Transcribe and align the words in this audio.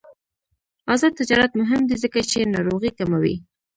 آزاد 0.93 1.13
تجارت 1.19 1.51
مهم 1.61 1.81
دی 1.89 1.95
ځکه 2.03 2.19
چې 2.29 2.51
ناروغۍ 2.53 2.91
کموي. 2.99 3.35